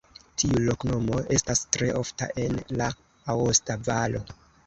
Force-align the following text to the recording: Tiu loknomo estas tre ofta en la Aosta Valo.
Tiu 0.43 0.61
loknomo 0.67 1.19
estas 1.35 1.61
tre 1.75 1.91
ofta 1.99 2.29
en 2.45 2.57
la 2.81 2.89
Aosta 3.35 3.79
Valo. 3.91 4.27